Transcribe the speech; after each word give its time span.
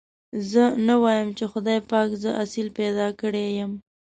زه 0.49 0.63
نه 0.87 0.95
وايم 1.03 1.29
چې 1.37 1.45
خدای 1.51 1.79
پاک 1.91 2.09
زه 2.23 2.29
اصيل 2.43 2.67
پيدا 2.79 3.07
کړي 3.21 3.45
يم. 3.59 3.71